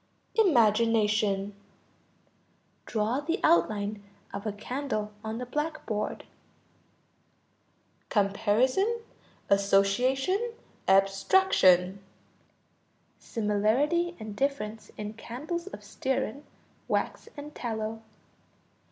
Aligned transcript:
Imagination. 0.33 1.53
Draw 2.87 3.19
the 3.19 3.39
outline 3.43 4.03
of 4.33 4.47
a 4.47 4.51
candle 4.51 5.11
on 5.23 5.37
the 5.37 5.45
blackboard. 5.45 6.23
Comparison, 8.09 9.01
association, 9.47 10.53
abstraction. 10.87 12.03
Similarity 13.19 14.15
and 14.19 14.35
difference 14.35 14.89
in 14.97 15.13
candles 15.13 15.67
of 15.67 15.83
stearine, 15.83 16.45
wax, 16.87 17.29
and 17.37 17.53
tallow. 17.53 18.01